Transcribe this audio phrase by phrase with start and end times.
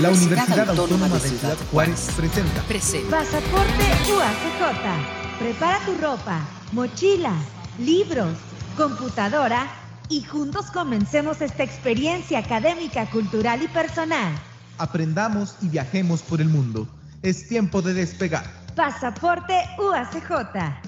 [0.00, 2.62] La Universidad Autónoma de Ciudad Juárez presenta.
[3.10, 5.38] Pasaporte UACJ.
[5.38, 6.40] Prepara tu ropa,
[6.72, 7.32] mochila,
[7.78, 8.36] libros,
[8.76, 9.66] computadora
[10.10, 14.34] y juntos comencemos esta experiencia académica, cultural y personal.
[14.76, 16.86] Aprendamos y viajemos por el mundo.
[17.22, 18.44] Es tiempo de despegar.
[18.74, 20.30] Pasaporte UACJ.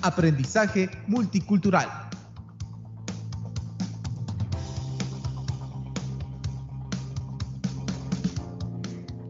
[0.03, 2.08] Aprendizaje multicultural.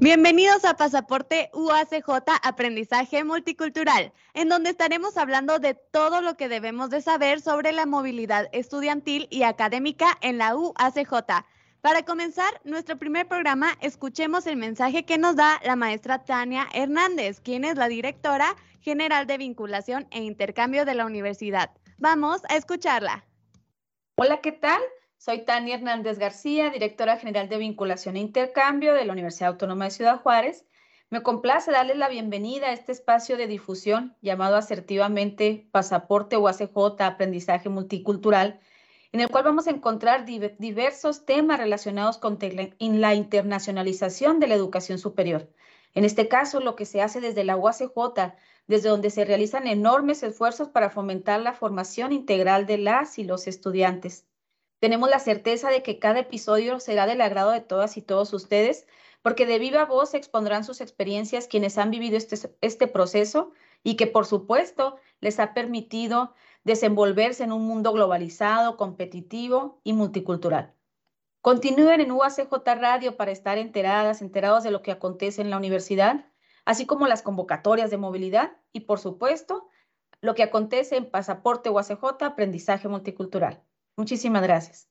[0.01, 2.09] Bienvenidos a Pasaporte UACJ
[2.45, 7.84] Aprendizaje Multicultural, en donde estaremos hablando de todo lo que debemos de saber sobre la
[7.84, 11.45] movilidad estudiantil y académica en la UACJ.
[11.80, 17.41] Para comenzar nuestro primer programa, escuchemos el mensaje que nos da la maestra Tania Hernández,
[17.41, 21.73] quien es la directora general de vinculación e intercambio de la universidad.
[21.99, 23.24] Vamos a escucharla.
[24.15, 24.80] Hola, ¿qué tal?
[25.21, 29.91] Soy Tania Hernández García, directora general de vinculación e intercambio de la Universidad Autónoma de
[29.91, 30.65] Ciudad Juárez.
[31.11, 37.69] Me complace darles la bienvenida a este espacio de difusión llamado asertivamente Pasaporte UACJ Aprendizaje
[37.69, 38.60] Multicultural,
[39.10, 42.38] en el cual vamos a encontrar diversos temas relacionados con
[42.79, 45.51] la internacionalización de la educación superior.
[45.95, 48.37] En este caso, lo que se hace desde la UACJ,
[48.69, 53.49] desde donde se realizan enormes esfuerzos para fomentar la formación integral de las y los
[53.49, 54.25] estudiantes.
[54.80, 58.87] Tenemos la certeza de que cada episodio será del agrado de todas y todos ustedes,
[59.23, 63.51] porque de viva voz expondrán sus experiencias quienes han vivido este, este proceso
[63.82, 70.75] y que por supuesto les ha permitido desenvolverse en un mundo globalizado, competitivo y multicultural.
[71.41, 76.26] Continúen en UACJ Radio para estar enteradas, enterados de lo que acontece en la universidad,
[76.65, 79.69] así como las convocatorias de movilidad y, por supuesto,
[80.20, 83.62] lo que acontece en Pasaporte UACJ Aprendizaje Multicultural.
[83.99, 84.88] Muchísimas gracias.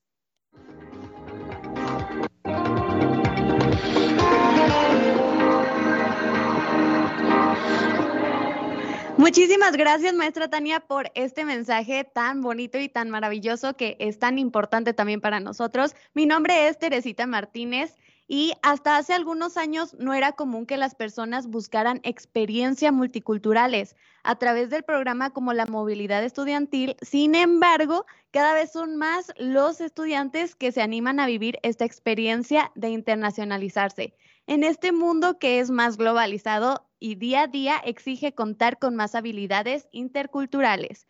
[9.17, 14.38] Muchísimas gracias, maestra Tania, por este mensaje tan bonito y tan maravilloso que es tan
[14.40, 15.95] importante también para nosotros.
[16.13, 17.95] Mi nombre es Teresita Martínez
[18.28, 23.95] y hasta hace algunos años no era común que las personas buscaran experiencias multiculturales
[24.27, 26.97] a través del programa como la movilidad estudiantil.
[27.01, 32.69] Sin embargo, cada vez son más los estudiantes que se animan a vivir esta experiencia
[32.75, 34.17] de internacionalizarse.
[34.45, 39.15] En este mundo que es más globalizado y día a día exige contar con más
[39.15, 41.07] habilidades interculturales.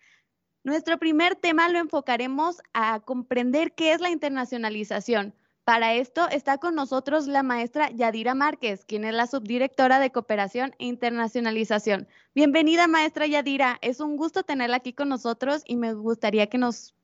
[0.63, 5.33] Nuestro primer tema lo enfocaremos a comprender qué es la internacionalización
[5.67, 10.73] para esto está con nosotros la maestra Yadira Márquez, quien es la subdirectora de Cooperación
[10.79, 12.07] e Internacionalización.
[12.33, 13.77] Bienvenida, maestra Yadira.
[13.81, 16.95] Es un gusto tenerla aquí con nosotros y me gustaría que nos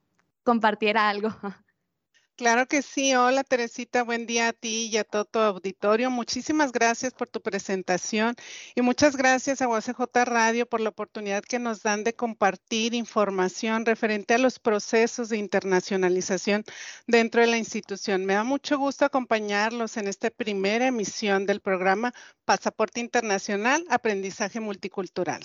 [0.44, 1.28] compartiera algo.
[2.36, 3.14] Claro que sí.
[3.16, 6.10] Hola Teresita, buen día a ti y a todo tu auditorio.
[6.10, 8.36] Muchísimas gracias por tu presentación
[8.76, 13.86] y muchas gracias a UACJ Radio por la oportunidad que nos dan de compartir información
[13.86, 16.64] referente a los procesos de internacionalización
[17.06, 18.26] dentro de la institución.
[18.26, 22.14] Me da mucho gusto acompañarlos en esta primera emisión del programa
[22.46, 25.44] Pasaporte Internacional, Aprendizaje Multicultural.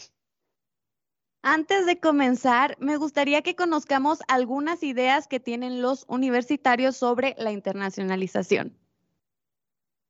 [1.42, 7.52] Antes de comenzar, me gustaría que conozcamos algunas ideas que tienen los universitarios sobre la
[7.52, 8.76] internacionalización.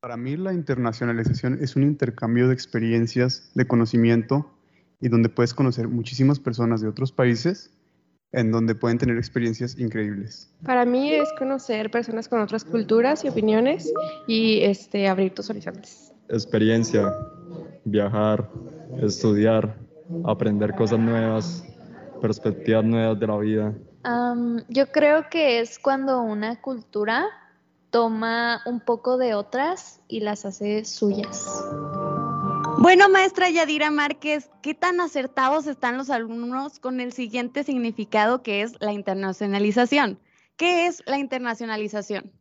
[0.01, 4.51] Para mí la internacionalización es un intercambio de experiencias, de conocimiento
[5.01, 7.71] y donde puedes conocer muchísimas personas de otros países
[8.33, 10.55] en donde pueden tener experiencias increíbles.
[10.65, 13.93] Para mí es conocer personas con otras culturas y opiniones
[14.27, 16.13] y este, abrir tus horizontes.
[16.29, 17.15] Experiencia,
[17.85, 18.51] viajar,
[19.01, 19.88] estudiar,
[20.25, 21.65] aprender cosas nuevas,
[22.21, 23.75] perspectivas nuevas de la vida.
[24.69, 27.27] yo creo que es cuando una cultura
[27.91, 31.65] toma un poco de otras y las hace suyas.
[32.81, 38.63] Bueno, maestra Yadira Márquez, ¿qué tan acertados están los alumnos con el siguiente significado que
[38.63, 40.21] es la internacionalización?
[40.57, 42.33] ¿Qué es la internacionalización?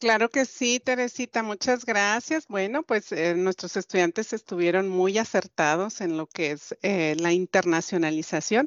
[0.00, 2.46] Claro que sí, Teresita, muchas gracias.
[2.48, 8.66] Bueno, pues eh, nuestros estudiantes estuvieron muy acertados en lo que es eh, la internacionalización,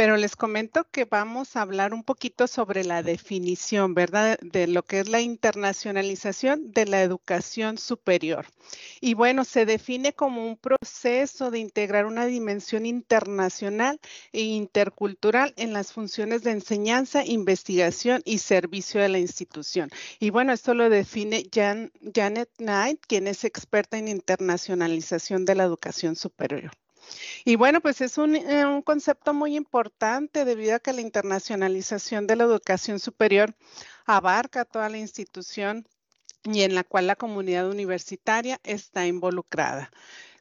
[0.00, 4.38] pero les comento que vamos a hablar un poquito sobre la definición, ¿verdad?
[4.40, 8.46] De lo que es la internacionalización de la educación superior.
[9.02, 14.00] Y bueno, se define como un proceso de integrar una dimensión internacional
[14.32, 19.90] e intercultural en las funciones de enseñanza, investigación y servicio de la institución.
[20.18, 26.16] Y bueno, esto lo define Janet Knight, quien es experta en internacionalización de la educación
[26.16, 26.70] superior.
[27.44, 32.36] Y bueno, pues es eh, un, concepto muy importante debido a que la internacionalización de
[32.36, 33.54] la educación superior
[34.06, 35.86] abarca toda la institución
[36.44, 39.90] y en la cual la comunidad universitaria está involucrada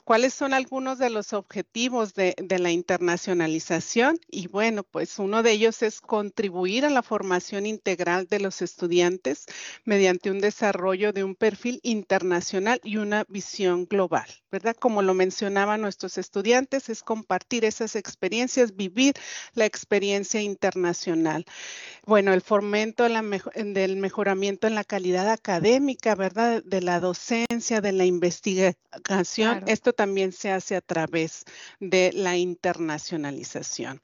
[0.09, 4.19] cuáles son algunos de los objetivos de, la internacionalización.
[4.27, 9.45] Y bueno, pues uno de ellos es contribuir a la formación integral de los estudiantes
[9.85, 14.75] mediante un desarrollo de un perfil internacional y una visión global, ¿verdad?
[14.75, 19.13] Como lo mencionaban nuestros estudiantes, es compartir esas experiencias, vivir
[19.53, 21.45] la experiencia internacional.
[22.07, 26.63] Bueno, el fomento del mejoramiento en la calidad académica, ¿verdad?
[26.63, 29.65] De la docencia, de la investigación.
[29.67, 31.43] Esto también se hace a través
[31.81, 34.01] de la internacionalización.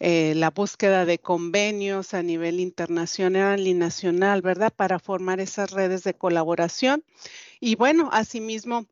[0.00, 4.72] Eh, la búsqueda de convenios a nivel internacional y nacional, ¿verdad?
[4.74, 7.04] Para formar esas redes de colaboración.
[7.60, 8.86] Y bueno, asimismo,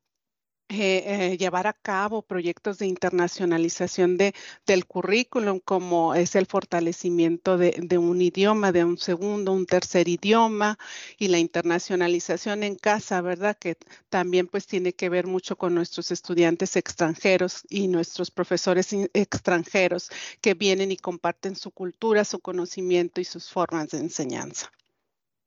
[0.70, 4.34] eh, eh, llevar a cabo proyectos de internacionalización de,
[4.66, 10.08] del currículum, como es el fortalecimiento de, de, un idioma, de un segundo, un tercer
[10.08, 10.78] idioma
[11.18, 13.56] y la internacionalización en casa, ¿verdad?
[13.58, 13.76] Que
[14.08, 20.10] también pues tiene que ver mucho con nuestros estudiantes extranjeros y nuestros profesores extranjeros
[20.40, 24.72] que vienen y comparten su cultura, su conocimiento y sus formas de enseñanza.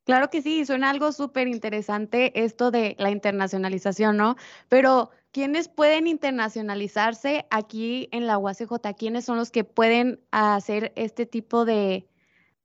[0.08, 4.36] Claro que sí, suena algo súper interesante esto de la internacionalización, ¿no?
[4.70, 8.94] Pero, ¿quiénes pueden internacionalizarse aquí en la UACJ?
[8.96, 12.08] ¿Quiénes son los que pueden hacer este tipo de,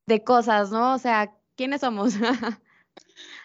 [0.06, 0.94] de cosas, ¿no?
[0.94, 2.14] O sea, ¿quiénes somos?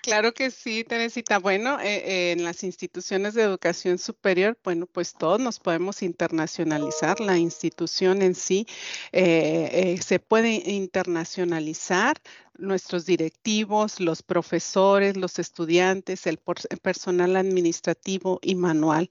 [0.03, 1.39] Claro que sí, Teresita.
[1.39, 7.21] Bueno, eh, eh, en las instituciones de educación superior, bueno, pues todos nos podemos internacionalizar.
[7.21, 8.67] La institución en sí
[9.13, 12.17] eh, se puede internacionalizar
[12.59, 16.39] nuestros directivos, los profesores, los estudiantes, el,
[16.83, 19.09] personal administrativo y manual.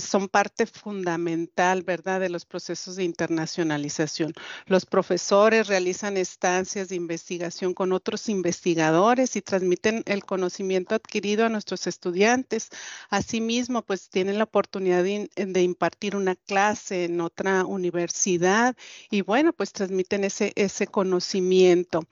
[0.00, 4.32] son parte fundamental, ¿verdad?, de los procesos de internacionalización.
[4.66, 11.48] Los profesores realizan estancias de investigación con otros investigadores y transmiten el conocimiento adquirido a
[11.48, 12.68] nuestros estudiantes.
[13.08, 18.76] Asimismo, pues tienen la oportunidad de, de impartir una clase en otra universidad
[19.10, 22.06] y bueno, pues transmiten ese, ese conocimiento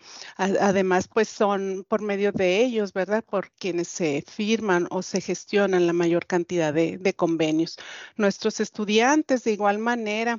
[0.69, 3.25] además, pues son por medio de ellos, ¿verdad?
[3.25, 7.76] Por quienes se firman o se gestionan la mayor cantidad de, de convenios.
[8.17, 10.38] Nuestros estudiantes, de igual manera,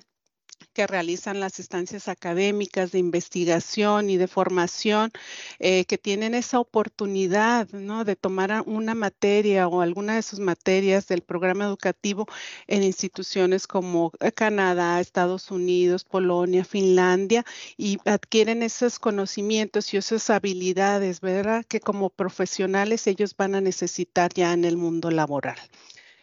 [0.80, 5.12] que realizan las estancias académicas de investigación y de formación,
[5.60, 8.06] eh, que tienen esa oportunidad ¿no?
[8.06, 12.28] de tomar una materia o alguna de sus materias del programa educativo
[12.68, 17.44] en instituciones como Canadá, Estados Unidos, Polonia, Finlandia,
[17.76, 21.66] y adquieren esos conocimientos y esas habilidades, ¿verdad?
[21.68, 25.60] Que como profesionales ellos van a necesitar ya en el mundo laboral.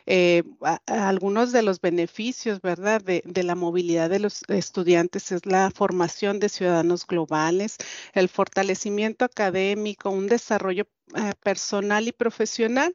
[0.06, 0.44] Eh,
[0.86, 6.48] algunos de los beneficios, ¿verdad?, de, la movilidad de los estudiantes es la formación de
[6.48, 7.76] ciudadanos globales,
[8.12, 10.86] el fortalecimiento académico, un desarrollo
[11.16, 12.94] eh, personal y profesional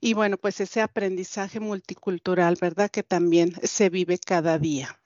[0.00, 5.00] y bueno, pues ese aprendizaje multicultural, ¿verdad?, que también se vive cada día.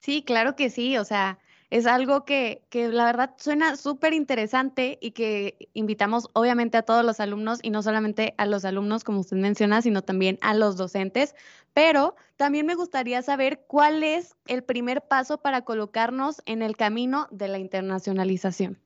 [0.00, 1.38] Sí, claro que sí, o sea,
[1.72, 7.02] es algo que, que la verdad suena súper interesante y que invitamos obviamente a todos
[7.02, 10.76] los alumnos y no solamente a los alumnos, como usted menciona, sino también a los
[10.76, 11.34] docentes.
[11.72, 17.26] Pero también me gustaría saber cuál es el primer paso para colocarnos en el camino
[17.30, 18.78] de la internacionalización.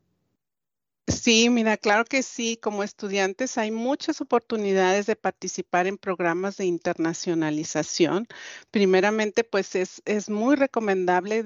[1.27, 2.57] Sí, mira, claro que sí.
[2.57, 8.29] Como estudiantes hay muchas oportunidades de participar en programas de internacionalización.
[8.71, 11.43] Primeramente, pues es, es muy recomendable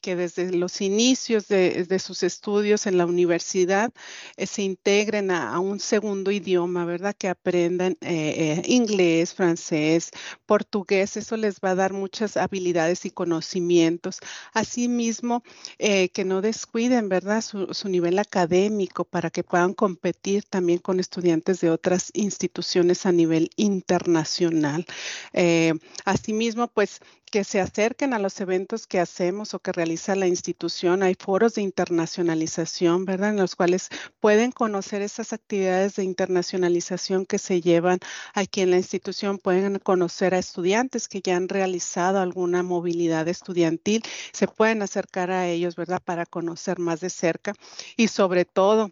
[0.00, 3.92] que desde los inicios de, sus estudios en la universidad
[4.36, 7.16] eh, se integren a, un segundo idioma, ¿verdad?
[7.18, 10.10] Que aprendan eh, eh, inglés, francés,
[10.46, 11.16] portugués.
[11.16, 14.20] Eso les va a dar muchas habilidades y conocimientos.
[14.52, 15.42] Asimismo,
[15.78, 17.42] que no descuiden, ¿verdad?
[17.42, 23.48] su nivel académico para que puedan competir también con estudiantes de otras instituciones a nivel
[23.56, 24.84] internacional.
[25.32, 25.72] Eh,
[26.04, 31.02] asimismo, pues que se acerquen a los eventos que hacemos o que realiza la institución.
[31.02, 33.30] Hay foros de internacionalización, ¿verdad?
[33.30, 33.88] En los cuales
[34.20, 37.98] pueden conocer esas actividades de internacionalización que se llevan
[38.34, 39.38] aquí en la institución.
[39.38, 44.02] Pueden conocer a estudiantes que ya han realizado alguna movilidad estudiantil.
[44.32, 46.02] Se pueden acercar a ellos, ¿verdad?
[46.04, 47.54] Para conocer más de cerca
[47.96, 48.90] y sobre todo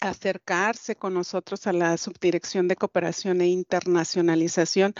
[0.00, 4.94] acercarse con nosotros a la Subdirección de Cooperación e Internacionalización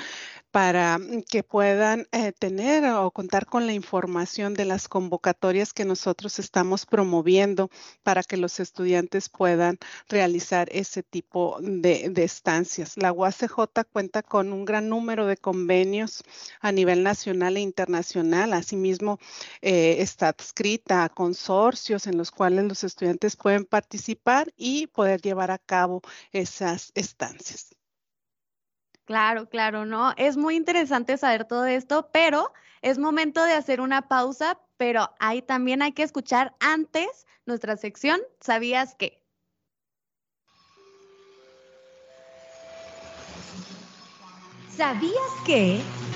[0.54, 5.84] para mm, que puedan eh, tener o contar con la información de las convocatorias que
[5.84, 7.70] nosotros estamos promoviendo
[8.04, 12.96] para que los estudiantes puedan realizar ese tipo de, estancias.
[12.96, 16.22] La UACJ cuenta con un gran número de convenios
[16.60, 18.52] a nivel nacional e internacional.
[18.52, 19.18] Asimismo,
[19.60, 25.50] eh, está adscrita a consorcios en los cuales los estudiantes pueden participar y poder llevar
[25.50, 27.74] a cabo esas estancias.
[29.04, 30.14] Claro, claro, ¿no?
[30.16, 35.42] Es muy interesante saber todo esto, pero es momento de hacer una pausa, pero ahí
[35.42, 39.22] también hay que escuchar antes nuestra sección, ¿sabías qué?
[44.76, 45.12] ¿Sabías
[45.46, 46.13] qué?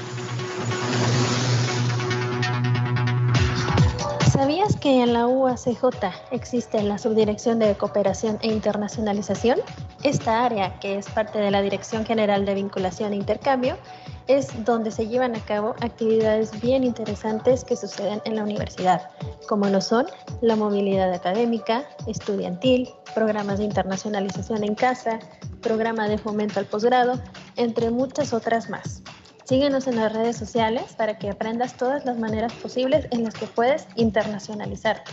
[4.33, 5.85] ¿Sabías que en la UACJ
[6.33, 9.59] existe la Subdirección de Cooperación e Internacionalización?
[10.03, 13.79] Esta área, que es parte de la Dirección General de Vinculación e Intercambio,
[14.27, 19.09] es donde se llevan a cabo actividades bien interesantes que suceden en la universidad,
[19.49, 20.07] como lo son
[20.43, 25.21] la movilidad académica, estudiantil, programas de internacionalización en casa,
[25.63, 27.19] programa de fomento al posgrado,
[27.57, 29.03] entre muchas otras más.
[29.49, 33.47] Síguenos en las redes sociales para que aprendas todas las maneras posibles en las que
[33.47, 35.11] puedes internacionalizarte.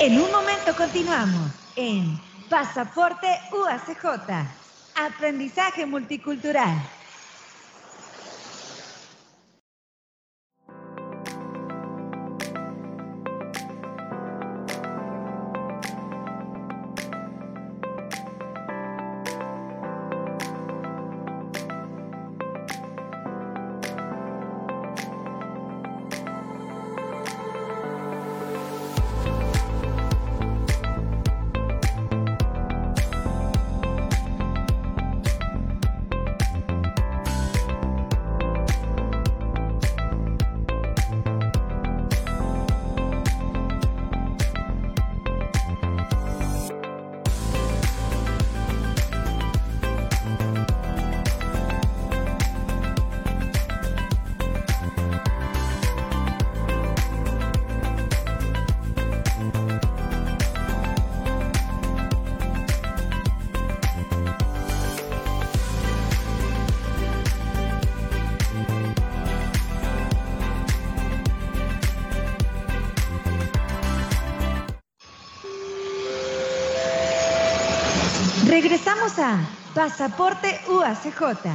[0.00, 4.06] En un momento continuamos en Pasaporte UACJ.
[4.94, 6.80] Aprendizaje multicultural.
[79.80, 81.48] Pasaporte UACJ.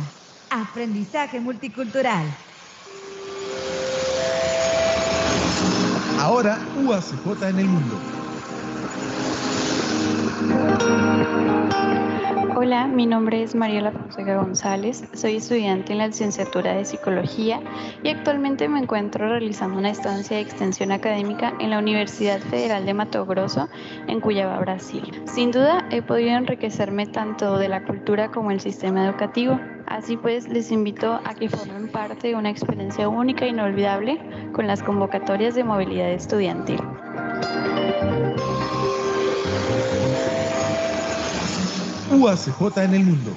[0.49, 2.25] Aprendizaje multicultural.
[6.19, 8.01] Ahora UACJ en el mundo.
[12.57, 17.59] Hola, mi nombre es Mariela Fonseca González, soy estudiante en la licenciatura de Psicología
[18.01, 22.93] y actualmente me encuentro realizando una estancia de extensión académica en la Universidad Federal de
[22.93, 23.67] Mato Grosso,
[24.07, 25.03] en Cuyaba, Brasil.
[25.25, 29.59] Sin duda, he podido enriquecerme tanto de la cultura como el sistema educativo.
[29.87, 34.17] Así pues, les invito a que formen parte de una experiencia única e inolvidable
[34.53, 36.79] con las convocatorias de movilidad estudiantil.
[42.15, 43.31] UACJ en el mundo.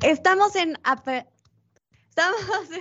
[0.00, 0.78] Estamos en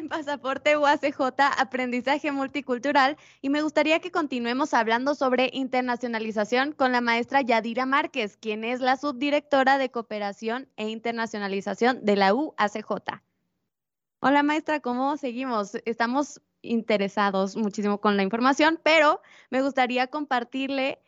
[0.09, 1.19] Pasaporte UACJ,
[1.57, 8.37] Aprendizaje Multicultural, y me gustaría que continuemos hablando sobre internacionalización con la maestra Yadira Márquez,
[8.37, 13.21] quien es la subdirectora de Cooperación e Internacionalización de la UACJ.
[14.21, 15.75] Hola maestra, ¿cómo seguimos?
[15.85, 20.99] Estamos interesados muchísimo con la información, pero me gustaría compartirle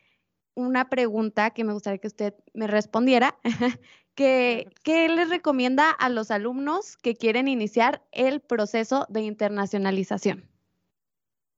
[0.55, 3.37] una pregunta que me gustaría que usted me respondiera.
[4.15, 10.52] ¿Qué les recomienda a los alumnos que quieren iniciar el proceso de internacionalización?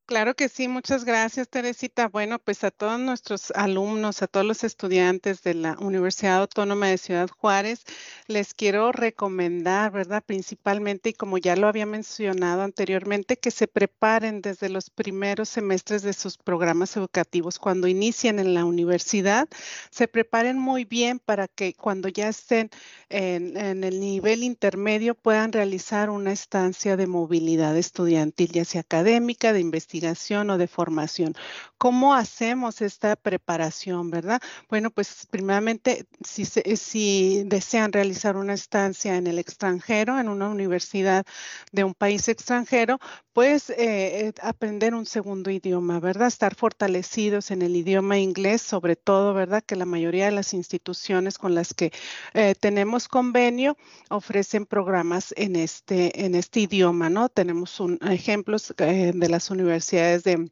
[0.08, 2.10] Claro que sí, muchas gracias, Teresita.
[2.10, 7.00] Bueno, pues a todos nuestros alumnos, a todos los estudiantes de la Universidad Autónoma de
[7.00, 7.86] Ciudad Juárez,
[8.28, 10.24] les quiero recomendar, ¿verdad?
[10.24, 16.04] Principalmente, y como ya lo había mencionado anteriormente, que se preparen desde los primeros semestres
[16.04, 17.58] de sus programas educativos.
[17.58, 19.48] Cuando inician en la universidad,
[19.90, 22.70] se preparen muy bien para que cuando ya estén
[23.10, 29.62] en, el nivel intermedio puedan realizar una estancia de movilidad estudiantil, ya sea académica, de
[29.62, 31.36] investigación o de formación.
[31.78, 34.42] ¿Cómo hacemos esta preparación, verdad?
[34.70, 41.26] Bueno, pues primeramente, si, si desean realizar una estancia en el extranjero, en una universidad
[41.72, 43.00] de un país extranjero,
[43.34, 46.28] pues eh, aprender un segundo idioma, ¿verdad?
[46.28, 49.62] Estar fortalecidos en el idioma inglés, sobre todo, ¿verdad?
[49.62, 51.92] Que la mayoría de las instituciones con las que
[52.34, 53.76] eh, tenemos convenio
[54.10, 57.28] ofrecen programas en este, en este idioma, ¿no?
[57.28, 60.52] Tenemos un, ejemplos eh, de las universidades de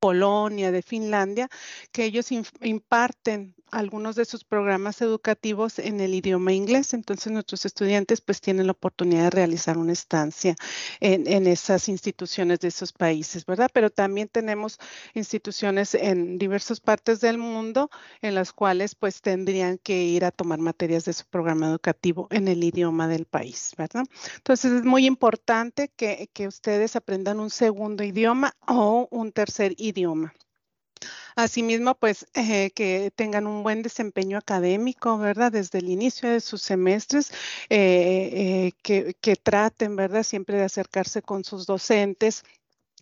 [0.00, 1.48] Polonia, de Finlandia,
[1.92, 2.28] que ellos
[2.60, 6.94] imparten algunos de sus programas educativos en el idioma inglés.
[6.94, 10.56] Entonces nuestros estudiantes pues tienen la oportunidad de realizar una estancia
[11.00, 13.70] en, esas instituciones de esos países, ¿verdad?
[13.72, 14.78] Pero también tenemos
[15.14, 17.90] instituciones en diversas partes del mundo
[18.22, 22.48] en las cuales pues tendrían que ir a tomar materias de su programa educativo en
[22.48, 24.04] el idioma del país, ¿verdad?
[24.36, 30.34] Entonces es muy importante que, que ustedes aprendan un segundo idioma o un tercer idioma.
[31.38, 35.52] Asimismo, pues eh, que tengan un buen desempeño académico, ¿verdad?
[35.52, 37.30] Desde el inicio de sus semestres,
[37.70, 40.24] eh, eh, que, que traten, ¿verdad?
[40.24, 42.42] Siempre de acercarse con sus docentes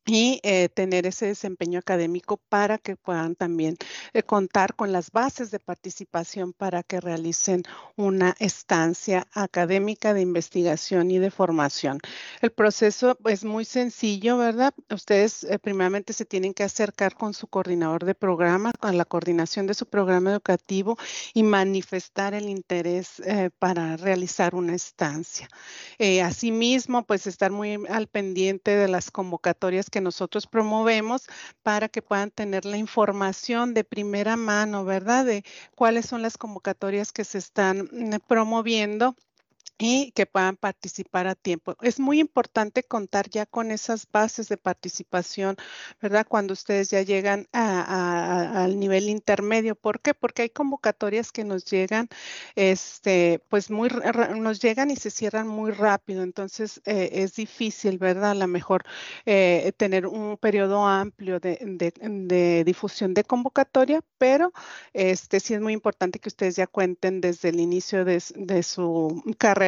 [0.06, 3.76] y eh, tener ese desempeño académico para que puedan también
[4.14, 7.64] eh, contar con las bases de participación para que realicen
[7.96, 11.98] una estancia académica de investigación y de formación.
[12.40, 14.72] El proceso es muy sencillo, ¿verdad?
[14.90, 19.66] Ustedes eh, primeramente se tienen que acercar con su coordinador de programa, con la coordinación
[19.66, 20.96] de su programa educativo
[21.34, 23.20] y manifestar el interés
[23.58, 25.48] para realizar una estancia.
[26.22, 31.26] asimismo, pues estar muy al pendiente de las convocatorias que nosotros promovemos
[31.62, 35.24] para que puedan tener la información de primera mano, ¿verdad?
[35.24, 39.16] De cuáles son las convocatorias que se están mm, promoviendo
[39.78, 41.76] y que puedan participar a tiempo.
[41.82, 45.56] Es muy importante contar ya con esas bases de participación,
[46.00, 46.26] ¿verdad?
[46.26, 49.74] Cuando ustedes ya llegan al nivel intermedio.
[49.74, 50.14] ¿Por qué?
[50.14, 52.08] Porque hay convocatorias que nos llegan,
[52.54, 53.90] este, pues muy,
[54.38, 56.22] nos llegan y se cierran muy rápido.
[56.22, 58.30] Entonces eh, es difícil, ¿verdad?
[58.30, 58.84] A lo mejor
[59.26, 64.52] eh, tener un periodo amplio de, difusión de convocatoria, pero
[64.94, 68.20] este sí es muy importante que ustedes ya cuenten desde el inicio de
[68.62, 69.65] su carrera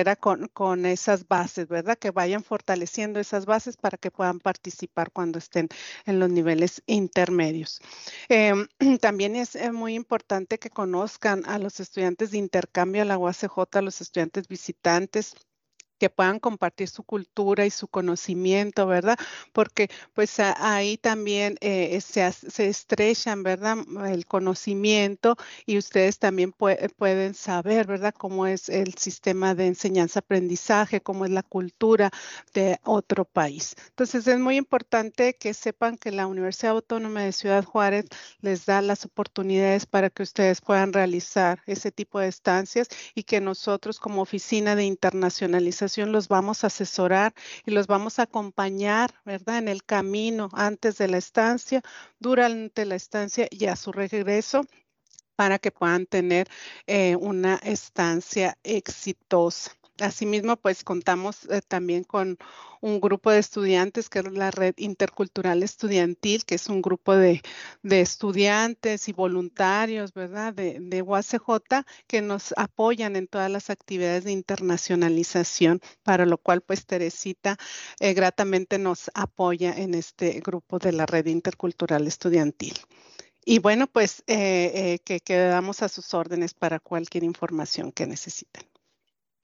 [0.52, 1.98] con, esas bases, ¿verdad?
[1.98, 5.68] Que vayan fortaleciendo esas bases para que puedan participar cuando estén
[6.06, 7.80] en los niveles intermedios.
[8.28, 8.66] Em,
[9.00, 13.76] también es eh, muy importante que conozcan a los estudiantes de intercambio a la UACJ,
[13.76, 15.34] a los estudiantes visitantes
[15.98, 19.18] que puedan compartir su cultura y su conocimiento, ¿verdad?
[19.52, 23.78] Porque pues ahí también eh, se, se, estrechan, ¿verdad?
[24.06, 25.36] El conocimiento
[25.66, 28.14] y ustedes también pueden saber, ¿verdad?
[28.16, 32.10] Cómo es el sistema de enseñanza-aprendizaje, cómo es la cultura
[32.54, 33.74] de otro país.
[33.88, 38.06] Entonces es muy importante que sepan que la Universidad Autónoma de Ciudad Juárez
[38.40, 43.40] les da las oportunidades para que ustedes puedan realizar ese tipo de estancias y que
[43.40, 47.34] nosotros como oficina de internacionalización los vamos a asesorar
[47.66, 49.58] y los vamos a acompañar, ¿verdad?
[49.58, 51.82] En el camino antes de la estancia,
[52.18, 54.62] durante la estancia y a su regreso
[55.36, 56.48] para que puedan tener
[56.86, 59.72] eh, una estancia exitosa.
[60.00, 62.38] Asimismo, pues contamos eh, también con
[62.80, 67.42] un grupo de estudiantes que es la Red Intercultural Estudiantil, que es un grupo de,
[67.82, 70.54] estudiantes y voluntarios, ¿verdad?
[70.54, 76.60] De, de UACJ que nos apoyan en todas las actividades de internacionalización, para lo cual
[76.60, 77.56] pues Teresita
[77.98, 82.74] eh, gratamente nos apoya en este grupo de la Red Intercultural Estudiantil.
[83.44, 88.67] Y bueno, pues eh, que quedamos a sus órdenes para cualquier información que necesiten.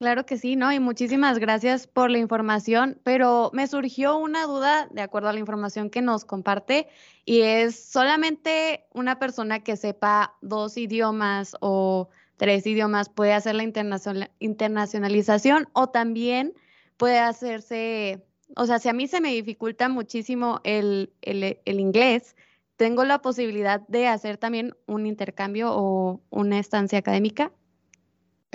[0.04, 0.70] Claro que sí, ¿no?
[0.70, 5.38] Y muchísimas gracias por la información, pero me surgió una duda de acuerdo a la
[5.38, 6.88] información que nos comparte
[7.24, 13.62] y es solamente una persona que sepa dos idiomas o tres idiomas puede hacer la
[13.62, 16.52] internacionalización o también
[16.98, 22.36] puede hacerse, o sea, si a mí se me dificulta muchísimo el, el, el inglés,
[22.76, 27.52] tengo la posibilidad de hacer también un intercambio o una estancia académica.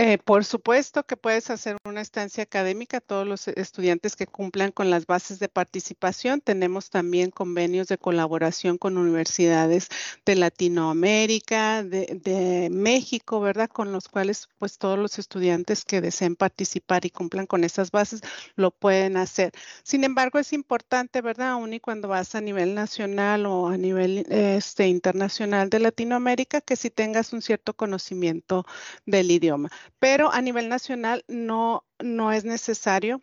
[0.01, 4.89] Eh, por supuesto que puedes hacer una estancia académica, todos los estudiantes que cumplan con
[4.89, 6.39] las bases de participación.
[6.39, 9.89] Tenemos también convenios de colaboración con universidades
[10.25, 13.69] de Latinoamérica, de, México, ¿verdad?
[13.69, 18.21] Con los cuales pues todos los estudiantes que deseen participar y cumplan con esas bases
[18.55, 19.51] lo pueden hacer.
[19.83, 21.49] Sin embargo, es importante, ¿verdad?
[21.49, 26.77] Aún y cuando vas a nivel nacional o a nivel este, internacional de Latinoamérica, que
[26.77, 28.65] si tengas un cierto conocimiento
[29.05, 33.21] del idioma pero a nivel nacional no, no es necesario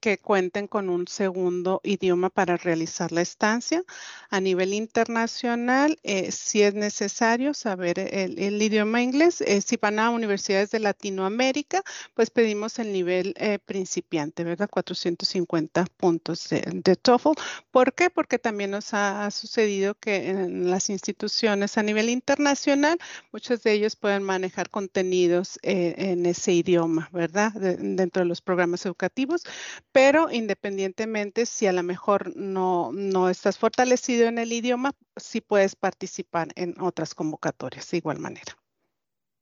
[0.00, 3.82] que cuenten con un segundo idioma para realizar la estancia.
[4.30, 10.10] A nivel internacional, eh, si es necesario saber el, idioma inglés, eh, si van a
[10.10, 11.82] universidades de Latinoamérica,
[12.14, 14.68] pues pedimos el nivel eh, principiante, ¿verdad?
[14.70, 17.30] 450 puntos de, de, TOEFL.
[17.70, 18.10] ¿Por qué?
[18.10, 22.98] Porque también nos ha, sucedido que en las instituciones a nivel internacional,
[23.32, 27.52] muchos de ellos pueden manejar contenidos en ese idioma, ¿verdad?
[27.52, 29.44] dentro de los programas educativos
[29.92, 35.76] pero independientemente si a lo mejor no, no estás fortalecido en el idioma, sí puedes
[35.76, 38.56] participar en otras convocatorias de igual manera.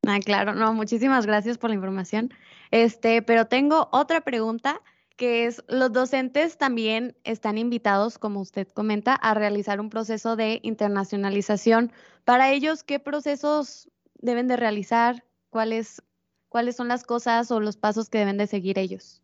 [0.07, 2.33] Ah, claro, no, muchísimas gracias por la información.
[2.71, 4.81] Este, pero tengo otra pregunta
[5.17, 10.61] que es, los docentes también están invitados, como usted comenta, a realizar un proceso de
[10.63, 11.91] internacionalización.
[12.25, 15.25] Para ellos, ¿qué procesos deben de realizar?
[15.49, 16.03] ¿Cuáles,
[16.49, 19.23] cuáles son las cosas o los pasos que deben de seguir ellos?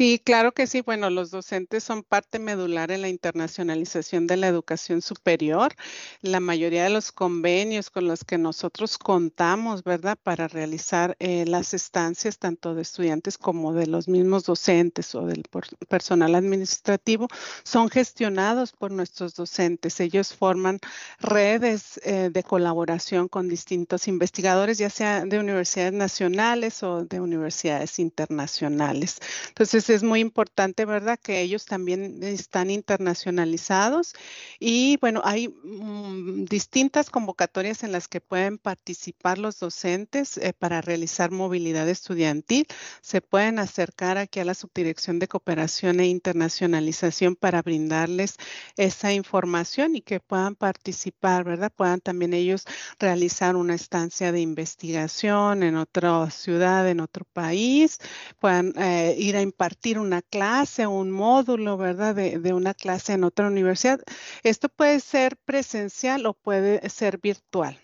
[0.00, 0.80] Sí, claro que sí.
[0.80, 5.74] Bueno, los docentes son parte medular en la internacionalización de la educación superior.
[6.22, 10.16] La mayoría de los convenios con los que nosotros contamos, ¿verdad?
[10.22, 15.42] Para realizar eh, las estancias tanto de estudiantes como de los mismos docentes o del
[15.86, 17.28] personal administrativo
[17.62, 20.00] son gestionados por nuestros docentes.
[20.00, 20.80] Ellos forman
[21.18, 27.98] redes eh, de colaboración con distintos investigadores, ya sea de universidades nacionales o de universidades
[27.98, 29.18] internacionales.
[29.48, 31.18] Entonces, es muy importante, ¿verdad?
[31.20, 34.14] Que ellos también están internacionalizados
[34.58, 40.80] y bueno, hay mm, distintas convocatorias en las que pueden participar los docentes eh, para
[40.80, 42.66] realizar movilidad estudiantil.
[43.00, 48.36] Se pueden acercar aquí a la Subdirección de Cooperación e Internacionalización para brindarles
[48.76, 51.72] esa información y que puedan participar, ¿verdad?
[51.74, 52.64] Puedan también ellos
[52.98, 57.98] realizar una estancia de investigación en otra ciudad, en otro país,
[58.38, 62.14] puedan eh, ir a impartir una clase, un módulo, ¿verdad?
[62.14, 64.00] De, de, una clase en otra universidad.
[64.42, 67.78] Esto puede ser presencial o puede ser virtual.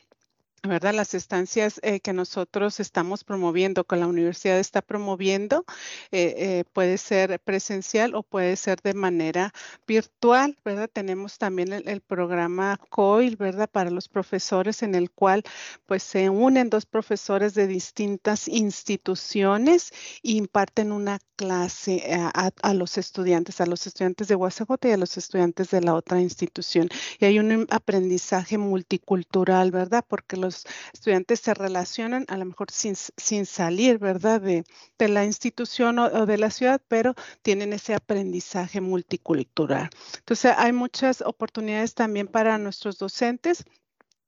[0.69, 0.95] ¿Verdad?
[0.95, 5.65] Las estancias eh, que nosotros estamos promoviendo, que la universidad está promoviendo,
[6.13, 9.53] eh, eh, puede ser presencial o puede ser de manera
[9.87, 10.91] virtual, ¿verdad?
[10.93, 13.69] Tenemos también el, programa COIL, ¿verdad?
[13.71, 15.43] Para los profesores en el cual
[15.87, 23.61] pues se unen dos profesores de distintas instituciones e imparten una clase a, los estudiantes,
[23.61, 26.89] a los estudiantes de UACJ y a los estudiantes de la otra institución.
[27.21, 30.05] Y hay un aprendizaje multicultural, ¿verdad?
[30.07, 30.56] Porque los
[30.93, 34.41] estudiantes se relacionan a lo mejor sin, sin salir, ¿verdad?
[34.41, 34.65] De,
[34.99, 39.91] de la institución o, de la ciudad, pero tienen ese aprendizaje multicultural.
[40.19, 43.65] Entonces, hay muchas oportunidades también para nuestros docentes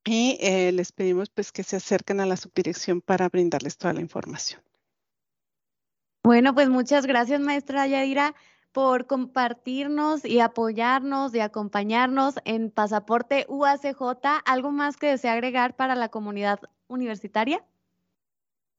[0.04, 4.00] y eh, les pedimos pues que se acerquen a la subdirección para brindarles toda la
[4.00, 4.62] información.
[6.22, 8.34] Bueno, pues muchas gracias, maestra Yadira
[8.78, 14.00] por compartirnos y apoyarnos y acompañarnos en Pasaporte UACJ.
[14.44, 17.64] ¿Algo más que desea agregar para la comunidad universitaria?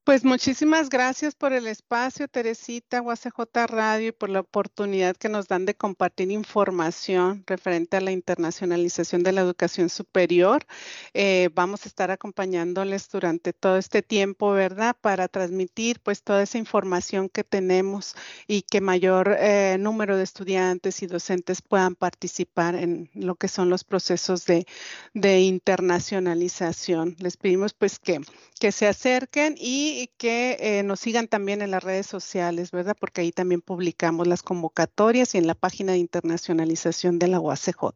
[0.02, 5.46] Pues muchísimas gracias por el espacio, Teresita, UACJ Radio, y por la oportunidad que nos
[5.46, 10.66] dan de compartir información referente a la internacionalización de la educación superior.
[11.12, 14.96] Eh, vamos a estar acompañándoles durante todo este tiempo, ¿verdad?
[14.98, 18.14] Para transmitir pues toda esa información que tenemos
[18.48, 23.68] y que mayor eh, número de estudiantes y docentes puedan participar en lo que son
[23.68, 24.66] los procesos de,
[25.12, 27.16] de internacionalización.
[27.18, 28.20] Les pedimos pues que,
[28.58, 32.96] que se acerquen y y que eh, nos sigan también en las redes sociales, ¿verdad?
[32.98, 37.94] Porque ahí también publicamos las convocatorias y en la página de internacionalización de la UACJ.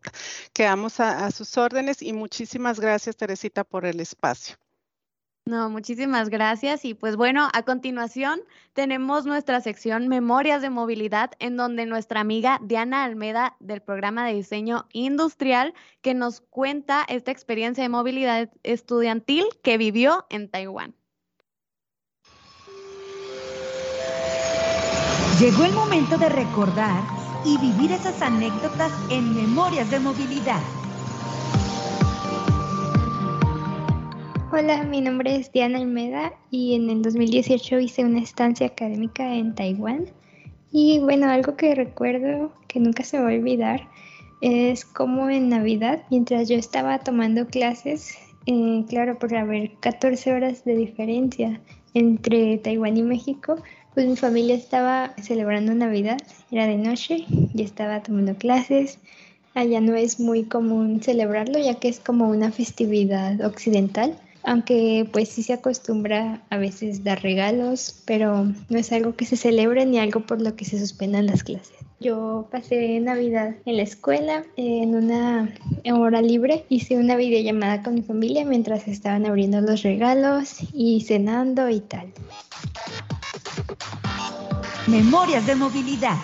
[0.52, 4.56] Quedamos a, a sus órdenes y muchísimas gracias, Teresita, por el espacio.
[5.46, 6.86] No, muchísimas gracias.
[6.86, 8.40] Y pues bueno, a continuación
[8.72, 14.32] tenemos nuestra sección Memorias de Movilidad, en donde nuestra amiga Diana Almeda del programa de
[14.32, 20.94] diseño industrial, que nos cuenta esta experiencia de movilidad estudiantil que vivió en Taiwán.
[25.40, 27.02] Llegó el momento de recordar
[27.44, 30.60] y vivir esas anécdotas en Memorias de Movilidad.
[34.52, 39.56] Hola, mi nombre es Diana Almeda y en el 2018 hice una estancia académica en
[39.56, 40.06] Taiwán.
[40.70, 43.88] Y bueno, algo que recuerdo que nunca se va a olvidar
[44.40, 48.16] es como en Navidad, mientras yo estaba tomando clases,
[48.46, 51.60] eh, claro, por haber 14 horas de diferencia
[51.92, 53.56] entre Taiwán y México,
[53.94, 56.18] pues mi familia estaba celebrando Navidad,
[56.50, 58.98] era de noche y estaba tomando clases.
[59.54, 65.28] Allá no es muy común celebrarlo ya que es como una festividad occidental, aunque pues
[65.28, 70.00] sí se acostumbra a veces dar regalos, pero no es algo que se celebre ni
[70.00, 71.72] algo por lo que se suspendan las clases.
[72.00, 75.54] Yo pasé Navidad en la escuela, en una
[75.90, 81.70] hora libre, hice una videollamada con mi familia mientras estaban abriendo los regalos y cenando
[81.70, 82.12] y tal.
[84.86, 86.16] Memorias de movilidad.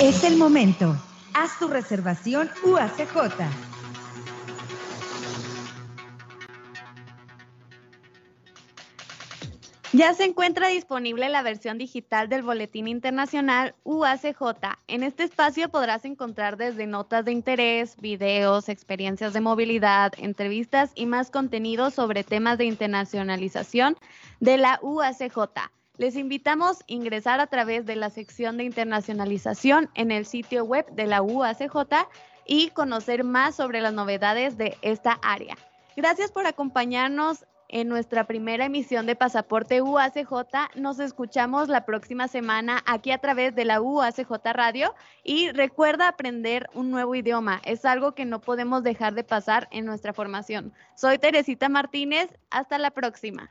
[0.00, 0.96] Es el momento.
[1.34, 3.12] Haz tu reservación UACJ.
[9.94, 14.40] Ya se encuentra disponible la versión digital del Boletín Internacional UACJ.
[14.86, 21.04] En este espacio podrás encontrar desde notas de interés, videos, experiencias de movilidad, entrevistas y
[21.04, 23.98] más contenido sobre temas de internacionalización
[24.40, 25.36] de la UACJ.
[25.98, 30.86] Les invitamos a ingresar a través de la sección de internacionalización en el sitio web
[30.92, 32.08] de la UACJ
[32.46, 35.54] y conocer más sobre las novedades de esta área.
[35.94, 40.76] Gracias por acompañarnos en nuestra primera emisión de Pasaporte UACJ.
[40.76, 46.68] Nos escuchamos la próxima semana aquí a través de la UACJ Radio y recuerda aprender
[46.74, 47.60] un nuevo idioma.
[47.64, 50.72] Es algo que no podemos dejar de pasar en nuestra formación.
[50.94, 52.28] Soy Teresita Martínez.
[52.50, 53.50] Hasta la próxima.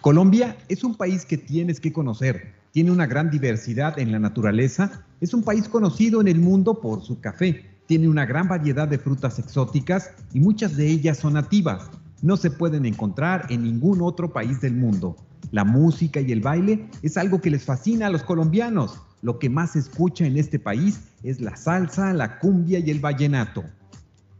[0.00, 2.54] Colombia es un país que tienes que conocer.
[2.70, 5.04] Tiene una gran diversidad en la naturaleza.
[5.20, 8.98] Es un país conocido en el mundo por su café tiene una gran variedad de
[8.98, 11.90] frutas exóticas y muchas de ellas son nativas.
[12.22, 15.16] No se pueden encontrar en ningún otro país del mundo.
[15.50, 19.00] La música y el baile es algo que les fascina a los colombianos.
[19.22, 23.00] Lo que más se escucha en este país es la salsa, la cumbia y el
[23.00, 23.64] vallenato.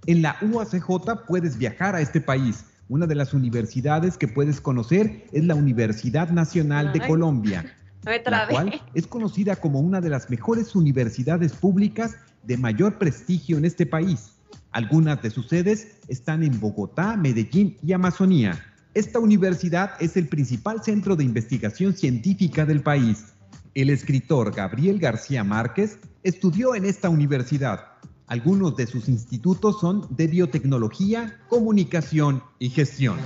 [0.06, 2.64] En la UACJ puedes viajar a este país.
[2.88, 7.64] Una de las universidades que puedes conocer es la Universidad Nacional de Colombia,
[8.04, 13.64] la cual es conocida como una de las mejores universidades públicas de mayor prestigio en
[13.64, 14.32] este país.
[14.72, 18.62] Algunas de sus sedes están en Bogotá, Medellín y Amazonía.
[18.92, 23.32] Esta universidad es el principal centro de investigación científica del país.
[23.74, 27.86] El escritor Gabriel García Márquez estudió en esta universidad.
[28.26, 33.18] Algunos de sus institutos son de biotecnología, comunicación y gestión.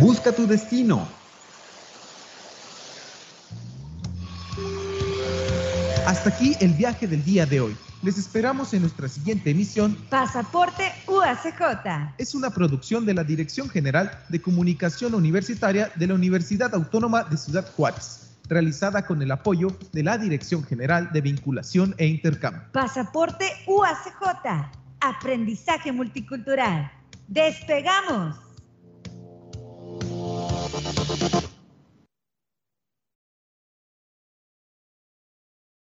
[0.00, 1.06] Busca tu destino
[6.06, 7.76] Hasta aquí el viaje del día de hoy.
[8.02, 9.96] Les esperamos en nuestra siguiente emisión.
[10.10, 12.14] Pasaporte UACJ.
[12.18, 17.36] Es una producción de la Dirección General de Comunicación Universitaria de la Universidad Autónoma de
[17.36, 22.62] Ciudad Juárez, realizada con el apoyo de la Dirección General de Vinculación e Intercambio.
[22.72, 24.70] Pasaporte UACJ.
[25.00, 26.90] Aprendizaje multicultural.
[27.28, 28.36] ¡Despegamos!